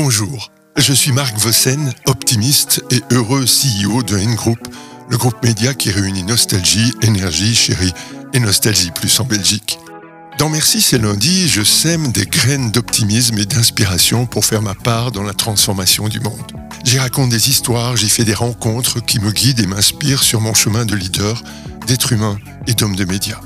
[0.00, 4.60] Bonjour, je suis Marc Vossen, optimiste et heureux CEO de N-Group,
[5.10, 7.92] le groupe média qui réunit nostalgie, énergie, chérie
[8.32, 9.80] et nostalgie plus en Belgique.
[10.38, 15.10] Dans Merci, c'est lundi, je sème des graines d'optimisme et d'inspiration pour faire ma part
[15.10, 16.52] dans la transformation du monde.
[16.84, 20.54] J'y raconte des histoires, j'y fais des rencontres qui me guident et m'inspirent sur mon
[20.54, 21.42] chemin de leader,
[21.88, 22.38] d'être humain
[22.68, 23.40] et d'homme de médias.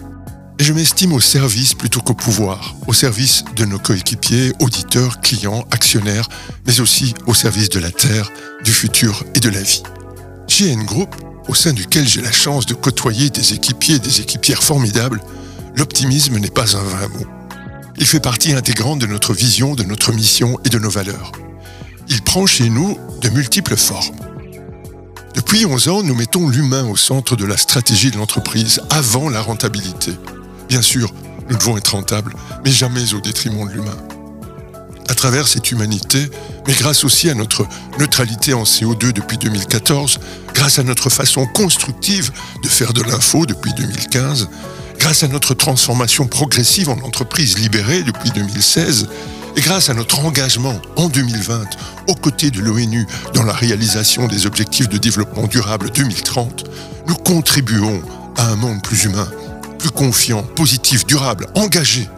[0.59, 5.65] Et je m'estime au service plutôt qu'au pouvoir, au service de nos coéquipiers, auditeurs, clients,
[5.71, 6.29] actionnaires,
[6.67, 8.31] mais aussi au service de la Terre,
[8.65, 9.83] du futur et de la vie.
[10.49, 11.15] Chez N Group,
[11.49, 15.21] au sein duquel j'ai la chance de côtoyer des équipiers et des équipières formidables,
[15.77, 17.27] l'optimisme n'est pas un vain mot.
[17.97, 21.33] Il fait partie intégrante de notre vision, de notre mission et de nos valeurs.
[22.09, 24.17] Il prend chez nous de multiples formes.
[25.35, 29.41] Depuis 11 ans, nous mettons l'humain au centre de la stratégie de l'entreprise, avant la
[29.41, 30.13] rentabilité.
[30.73, 31.13] Bien sûr,
[31.51, 32.35] nous devons être rentables,
[32.65, 33.99] mais jamais au détriment de l'humain.
[35.07, 36.31] À travers cette humanité,
[36.67, 37.67] mais grâce aussi à notre
[37.99, 40.19] neutralité en CO2 depuis 2014,
[40.55, 42.31] grâce à notre façon constructive
[42.63, 44.49] de faire de l'info depuis 2015,
[44.99, 49.09] grâce à notre transformation progressive en entreprise libérée depuis 2016,
[49.57, 51.65] et grâce à notre engagement en 2020
[52.09, 56.65] aux côtés de l'ONU dans la réalisation des objectifs de développement durable 2030,
[57.09, 58.01] nous contribuons
[58.39, 59.29] à un monde plus humain,
[59.91, 62.09] confiant, positif, durable, engagé.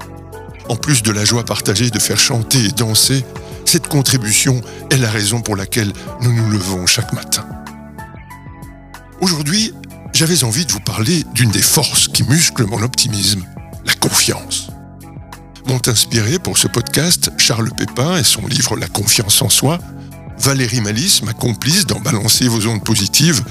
[0.68, 3.24] En plus de la joie partagée de faire chanter et danser,
[3.64, 7.46] cette contribution est la raison pour laquelle nous nous levons chaque matin.
[9.20, 9.72] Aujourd'hui,
[10.12, 13.44] j'avais envie de vous parler d'une des forces qui musclent mon optimisme,
[13.84, 14.68] la confiance.
[15.66, 19.78] M'ont inspiré pour ce podcast Charles Pépin et son livre La confiance en soi,
[20.38, 23.42] Valérie Malice, ma complice dans Balancer vos ondes positives,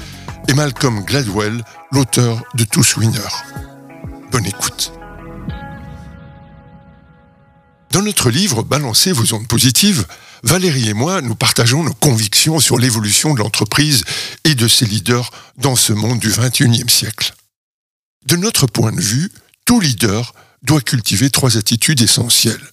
[0.48, 3.73] et Malcolm Gladwell, l'auteur de Tous Winner.
[4.34, 4.92] Bonne écoute.
[7.92, 10.08] Dans notre livre Balancez vos ondes positives,
[10.42, 14.02] Valérie et moi, nous partageons nos convictions sur l'évolution de l'entreprise
[14.42, 17.32] et de ses leaders dans ce monde du XXIe siècle.
[18.26, 19.30] De notre point de vue,
[19.66, 22.72] tout leader doit cultiver trois attitudes essentielles.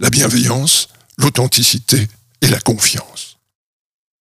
[0.00, 2.08] La bienveillance, l'authenticité
[2.40, 3.36] et la confiance.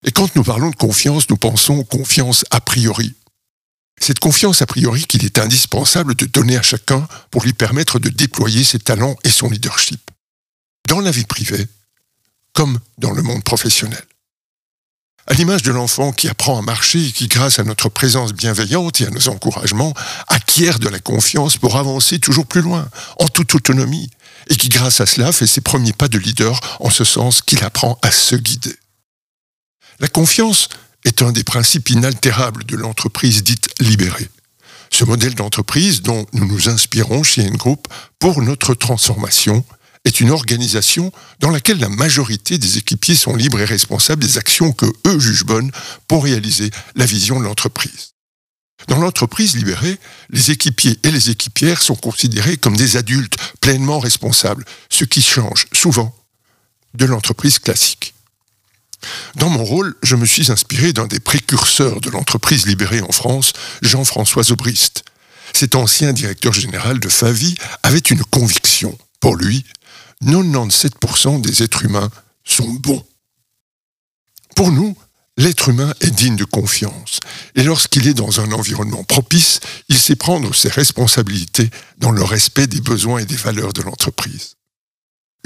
[0.06, 3.16] Et quand nous parlons de confiance, nous pensons confiance a priori,
[4.00, 8.10] cette confiance a priori qu'il est indispensable de donner à chacun pour lui permettre de
[8.10, 10.12] déployer ses talents et son leadership,
[10.88, 11.68] dans la vie privée
[12.54, 14.04] comme dans le monde professionnel.
[15.28, 19.02] À l'image de l'enfant qui apprend à marcher et qui, grâce à notre présence bienveillante
[19.02, 19.94] et à nos encouragements,
[20.30, 22.88] acquiert de la confiance pour avancer toujours plus loin,
[23.20, 24.10] en toute autonomie,
[24.50, 27.64] et qui, grâce à cela, fait ses premiers pas de leader en ce sens qu'il
[27.64, 28.76] apprend à se guider.
[30.00, 30.70] La confiance
[31.08, 34.30] est un des principes inaltérables de l'entreprise dite libérée.
[34.92, 37.88] Ce modèle d'entreprise dont nous nous inspirons chez N Group
[38.20, 39.64] pour notre transformation
[40.04, 44.74] est une organisation dans laquelle la majorité des équipiers sont libres et responsables des actions
[44.74, 45.72] que eux jugent bonnes
[46.10, 48.12] pour réaliser la vision de l'entreprise.
[48.90, 49.98] Dans l'entreprise libérée,
[50.30, 55.68] les équipiers et les équipières sont considérés comme des adultes pleinement responsables, ce qui change
[55.72, 56.14] souvent
[56.96, 58.14] de l'entreprise classique.
[59.36, 63.54] Dans mon rôle, je me suis inspiré d'un des précurseurs de l'entreprise libérée en France,
[63.82, 65.04] Jean-François Aubrist.
[65.54, 68.98] Cet ancien directeur général de Favi avait une conviction.
[69.20, 69.66] Pour lui,
[70.24, 72.10] 97% des êtres humains
[72.44, 73.06] sont bons.
[74.56, 74.96] Pour nous,
[75.38, 77.20] l'être humain est digne de confiance.
[77.56, 79.60] Et lorsqu'il est dans un environnement propice,
[79.90, 84.56] il sait prendre ses responsabilités dans le respect des besoins et des valeurs de l'entreprise.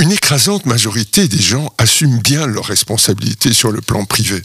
[0.01, 4.41] Une écrasante majorité des gens assument bien leurs responsabilités sur le plan privé.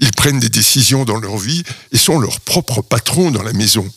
[0.00, 1.62] Ils prennent des décisions dans leur vie
[1.92, 3.88] et sont leurs propres patrons dans la maison.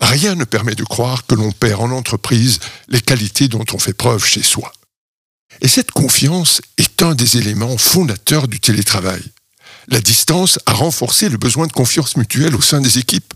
[0.00, 2.58] Rien ne permet de croire que l'on perd en entreprise
[2.88, 4.72] les qualités dont on fait preuve chez soi.
[5.60, 9.22] Et cette confiance est un des éléments fondateurs du télétravail.
[9.86, 13.32] La distance a renforcé le besoin de confiance mutuelle au sein des équipes.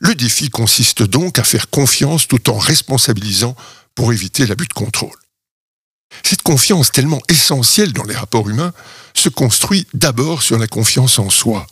[0.00, 3.56] Le défi consiste donc à faire confiance tout en responsabilisant
[3.94, 5.21] pour éviter l'abus de contrôle.
[6.22, 8.72] Cette confiance tellement essentielle dans les rapports humains
[9.14, 11.66] se construit d'abord sur la confiance en soi.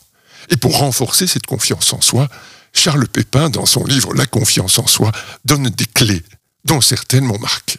[0.51, 2.29] Et pour renforcer cette confiance en soi,
[2.73, 5.13] Charles Pépin, dans son livre La confiance en soi,
[5.45, 6.23] donne des clés,
[6.65, 7.79] dont certaines m'ont marqué.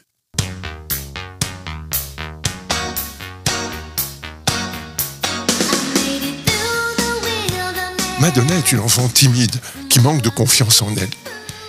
[8.20, 9.56] Madonna est une enfant timide
[9.90, 11.10] qui manque de confiance en elle.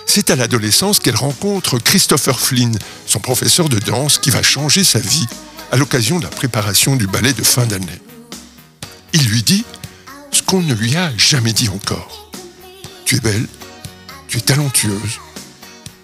[0.05, 2.77] C'est à l'adolescence qu'elle rencontre Christopher Flynn,
[3.07, 5.27] son professeur de danse qui va changer sa vie
[5.71, 8.01] à l'occasion de la préparation du ballet de fin d'année.
[9.13, 9.65] Il lui dit
[10.31, 12.31] ce qu'on ne lui a jamais dit encore.
[13.05, 13.47] Tu es belle,
[14.27, 15.19] tu es talentueuse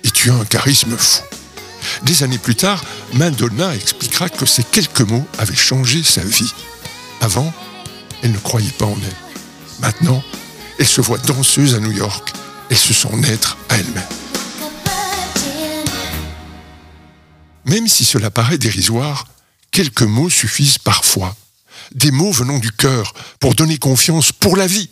[0.04, 1.22] et tu as un charisme fou.
[2.04, 6.54] Des années plus tard, Madonna expliquera que ces quelques mots avaient changé sa vie.
[7.22, 7.52] Avant,
[8.22, 9.16] elle ne croyait pas en elle.
[9.80, 10.24] Maintenant,
[10.78, 12.32] elle se voit danseuse à New York.
[12.70, 14.08] Elle se sent naître à elle-même.
[17.66, 19.28] Même si cela paraît dérisoire,
[19.72, 21.36] quelques mots suffisent parfois.
[21.94, 24.90] Des mots venant du cœur pour donner confiance pour la vie.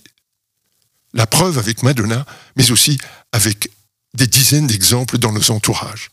[1.13, 2.25] La preuve avec Madonna,
[2.55, 2.97] mais aussi
[3.31, 3.71] avec
[4.13, 6.11] des dizaines d'exemples dans nos entourages.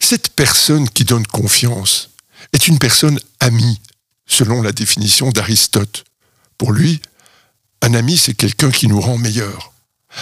[0.00, 2.10] Cette personne qui donne confiance
[2.52, 3.80] est une personne amie,
[4.26, 6.04] selon la définition d'Aristote.
[6.58, 7.00] Pour lui,
[7.82, 9.72] un ami, c'est quelqu'un qui nous rend meilleurs.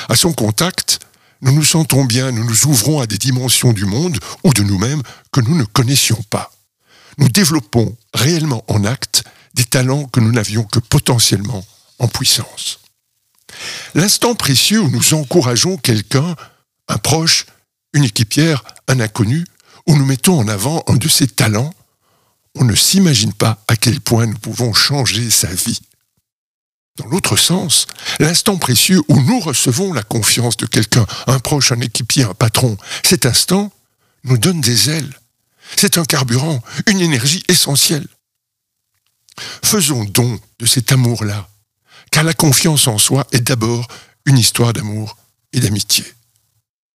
[0.09, 1.01] À son contact,
[1.41, 5.03] nous nous sentons bien, nous nous ouvrons à des dimensions du monde ou de nous-mêmes
[5.33, 6.53] que nous ne connaissions pas.
[7.19, 9.25] Nous développons réellement en acte
[9.55, 11.65] des talents que nous n'avions que potentiellement
[11.99, 12.81] en puissance.
[13.95, 16.35] L'instant précieux où nous encourageons quelqu'un,
[16.89, 17.47] un proche,
[17.93, 19.45] une équipière, un inconnu,
[19.87, 21.73] où nous mettons en avant un de ses talents,
[22.57, 25.81] on ne s'imagine pas à quel point nous pouvons changer sa vie.
[26.97, 27.87] Dans l'autre sens,
[28.21, 32.77] l'instant précieux où nous recevons la confiance de quelqu'un, un proche, un équipier, un patron,
[33.03, 33.73] cet instant
[34.23, 35.19] nous donne des ailes.
[35.77, 38.07] C'est un carburant, une énergie essentielle.
[39.65, 41.49] Faisons don de cet amour-là,
[42.13, 43.89] car la confiance en soi est d'abord
[44.25, 45.17] une histoire d'amour
[45.53, 46.05] et d'amitié.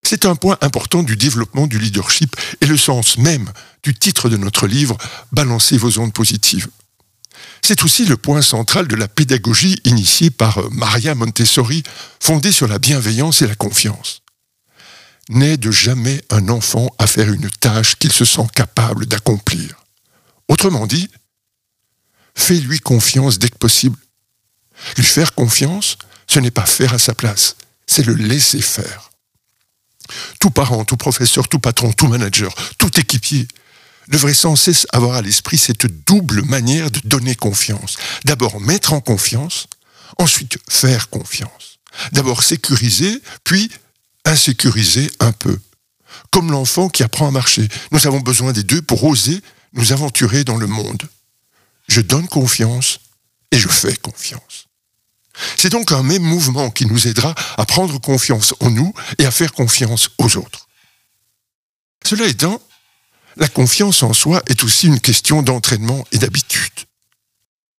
[0.02, 3.52] C'est un point important du développement du leadership et le sens même
[3.84, 4.98] du titre de notre livre
[5.34, 6.70] Balancer vos ondes positives.
[7.62, 11.84] C'est aussi le point central de la pédagogie initiée par Maria Montessori,
[12.20, 14.22] fondée sur la bienveillance et la confiance.
[15.30, 19.84] N'aide jamais un enfant à faire une tâche qu'il se sent capable d'accomplir.
[20.48, 21.10] Autrement dit,
[22.36, 23.98] fais-lui confiance dès que possible.
[24.98, 25.98] Lui faire confiance,
[26.28, 27.56] ce n'est pas faire à sa place,
[27.86, 29.12] c'est le laisser faire.
[30.40, 33.48] Tout parent, tout professeur, tout patron, tout manager, tout équipier
[34.10, 37.98] devrait sans cesse avoir à l'esprit cette double manière de donner confiance.
[38.26, 39.68] D'abord mettre en confiance,
[40.18, 41.80] ensuite faire confiance.
[42.12, 43.72] D'abord sécuriser, puis
[44.26, 45.58] insécuriser un peu.
[46.32, 47.68] Comme l'enfant qui apprend à marcher.
[47.92, 49.42] Nous avons besoin des deux pour oser
[49.74, 51.04] nous aventurer dans le monde.
[51.88, 53.00] Je donne confiance
[53.52, 54.68] et je fais confiance.
[55.56, 59.32] C'est donc un même mouvement qui nous aidera à prendre confiance en nous et à
[59.32, 60.68] faire confiance aux autres.
[62.04, 62.62] Cela étant,
[63.38, 66.74] la confiance en soi est aussi une question d'entraînement et d'habitude.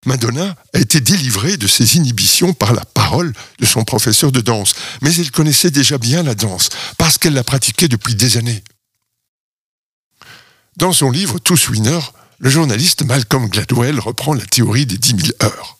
[0.07, 4.73] Madonna a été délivrée de ses inhibitions par la parole de son professeur de danse,
[5.01, 8.63] mais elle connaissait déjà bien la danse, parce qu'elle l'a pratiquée depuis des années.
[10.77, 11.99] Dans son livre Tous Winner,
[12.39, 15.77] le journaliste Malcolm Gladwell reprend la théorie des 10 000 heures.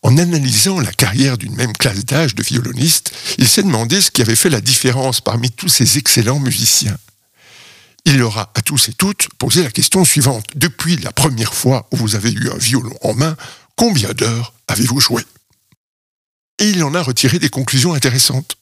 [0.00, 4.22] En analysant la carrière d'une même classe d'âge de violonistes, il s'est demandé ce qui
[4.22, 6.96] avait fait la différence parmi tous ces excellents musiciens
[8.04, 10.46] il leur a à tous et toutes posé la question suivante.
[10.54, 13.36] Depuis la première fois où vous avez eu un violon en main,
[13.76, 15.24] combien d'heures avez-vous joué?
[16.58, 18.56] Et il en a retiré des conclusions intéressantes.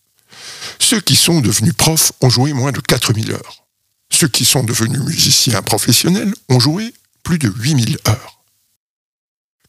[0.78, 3.64] Ceux qui sont devenus profs ont joué moins de 4000 heures.
[4.10, 8.44] Ceux qui sont devenus musiciens professionnels ont joué plus de 8000 heures.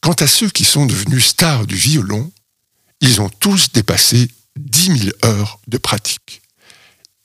[0.00, 2.30] Quant à ceux qui sont devenus stars du violon,
[3.00, 6.42] ils ont tous dépassé 10 000 heures de pratique.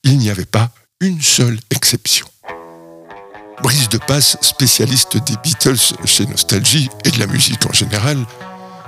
[0.03, 2.27] Il n'y avait pas une seule exception.
[3.61, 8.17] Brice de Passe, spécialiste des Beatles chez Nostalgie et de la musique en général,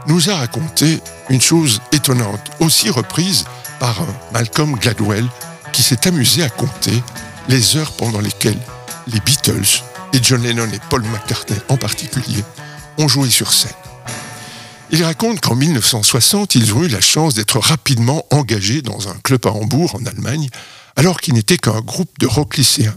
[0.08, 1.00] nous a raconté
[1.30, 3.46] une chose étonnante, aussi reprise
[3.80, 5.28] par Malcolm Gladwell,
[5.74, 7.04] qui s'est amusé à compter
[7.50, 8.60] les heures pendant lesquelles
[9.08, 12.44] les Beatles, et John Lennon et Paul McCartney en particulier,
[12.98, 13.72] ont joué sur scène.
[14.92, 19.46] Il raconte qu'en 1960, ils ont eu la chance d'être rapidement engagés dans un club
[19.46, 20.50] à Hambourg, en Allemagne,
[20.96, 22.96] alors qu'ils n'étaient qu'un groupe de rock lycéens.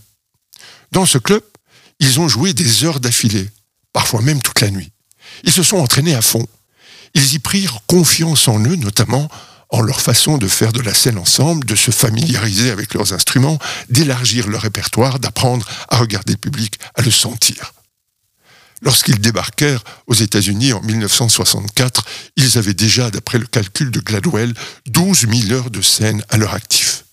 [0.90, 1.43] Dans ce club,
[2.00, 3.50] ils ont joué des heures d'affilée,
[3.92, 4.92] parfois même toute la nuit.
[5.42, 6.46] Ils se sont entraînés à fond.
[7.14, 9.28] Ils y prirent confiance en eux, notamment
[9.70, 13.58] en leur façon de faire de la scène ensemble, de se familiariser avec leurs instruments,
[13.88, 17.72] d'élargir leur répertoire, d'apprendre à regarder le public, à le sentir.
[18.82, 22.04] Lorsqu'ils débarquèrent aux États-Unis en 1964,
[22.36, 24.54] ils avaient déjà, d'après le calcul de Gladwell,
[24.86, 27.04] 12 000 heures de scène à leur actif.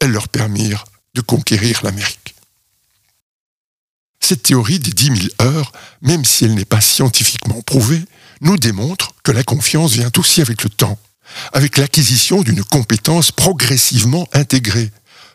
[0.00, 2.35] Elles leur permirent de conquérir l'Amérique.
[4.28, 5.70] Cette théorie des 10 000 heures,
[6.02, 8.02] même si elle n'est pas scientifiquement prouvée,
[8.40, 10.98] nous démontre que la confiance vient aussi avec le temps,
[11.52, 14.90] avec l'acquisition d'une compétence progressivement intégrée,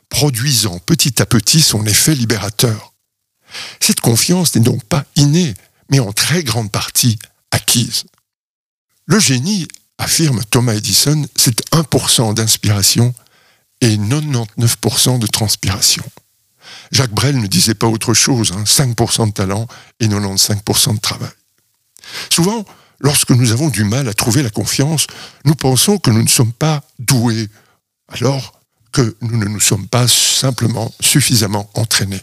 [0.10, 2.92] produisant petit à petit son effet libérateur.
[3.80, 5.54] Cette confiance n'est donc pas innée,
[5.90, 7.18] mais en très grande partie
[7.52, 8.04] acquise.
[9.06, 9.70] Le génie,
[10.00, 13.16] affirme Thomas Edison, c'est 1% d'inspiration
[13.80, 16.04] et 99% de transpiration.
[16.92, 19.28] Jacques Brel ne disait pas autre chose, 5% hein.
[19.28, 19.68] de talent
[20.00, 21.30] et 95% de travail.
[22.30, 22.66] Souvent,
[23.00, 25.08] lorsque nous avons du mal à trouver la confiance,
[25.46, 27.50] nous pensons que nous ne sommes pas doués,
[28.10, 28.60] alors
[28.92, 32.22] que nous ne nous sommes pas simplement suffisamment entraînés.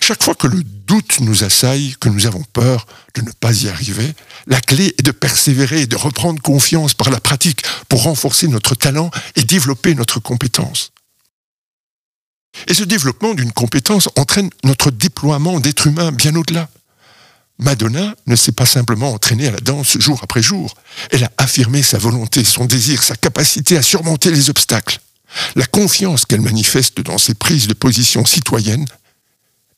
[0.00, 3.68] Chaque fois que le doute nous assaille, que nous avons peur de ne pas y
[3.68, 4.14] arriver,
[4.46, 8.74] la clé est de persévérer et de reprendre confiance par la pratique pour renforcer notre
[8.74, 10.92] talent et développer notre compétence.
[12.66, 16.68] Et ce développement d'une compétence entraîne notre déploiement d'être humain bien au-delà.
[17.58, 20.74] Madonna ne s'est pas simplement entraînée à la danse jour après jour,
[21.10, 24.98] elle a affirmé sa volonté, son désir, sa capacité à surmonter les obstacles.
[25.56, 28.86] La confiance qu'elle manifeste dans ses prises de position citoyennes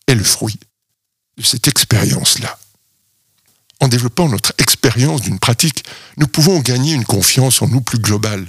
[0.06, 0.58] est le fruit
[1.36, 2.58] de cette expérience-là.
[3.80, 5.84] En développant notre expérience d'une pratique,
[6.16, 8.46] nous pouvons gagner une confiance en nous plus globale.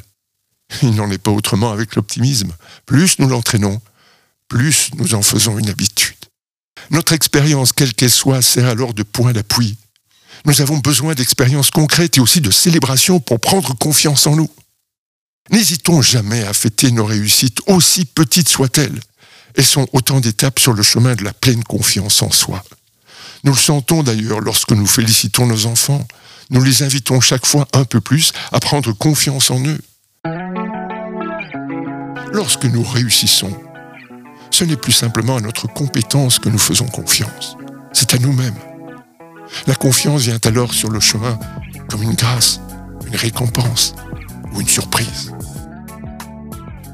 [0.84, 2.54] Il n'en est pas autrement avec l'optimisme.
[2.86, 3.82] Plus nous l'entraînons,
[4.54, 6.16] plus nous en faisons une habitude.
[6.92, 9.78] Notre expérience, quelle qu'elle soit, sert alors de point d'appui.
[10.46, 14.50] Nous avons besoin d'expériences concrètes et aussi de célébrations pour prendre confiance en nous.
[15.50, 19.00] N'hésitons jamais à fêter nos réussites, aussi petites soient-elles.
[19.56, 22.64] Elles sont autant d'étapes sur le chemin de la pleine confiance en soi.
[23.44, 26.08] Nous le sentons d'ailleurs lorsque nous félicitons nos enfants.
[26.52, 29.82] Nous les invitons chaque fois un peu plus à prendre confiance en eux.
[32.32, 33.58] Lorsque nous réussissons,
[34.54, 37.58] ce n'est plus simplement à notre compétence que nous faisons confiance,
[37.92, 38.54] c'est à nous-mêmes.
[39.66, 41.40] La confiance vient alors sur le chemin
[41.90, 42.62] comme une grâce,
[43.08, 43.96] une récompense
[44.54, 45.34] ou une surprise.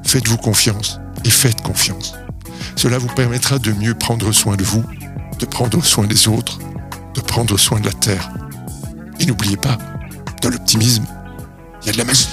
[0.05, 2.15] Faites-vous confiance et faites confiance.
[2.77, 4.83] Cela vous permettra de mieux prendre soin de vous,
[5.37, 6.59] de prendre soin des autres,
[7.13, 8.31] de prendre soin de la terre.
[9.19, 9.77] Et n'oubliez pas,
[10.41, 11.05] dans l'optimisme,
[11.81, 12.29] il y a de la magie.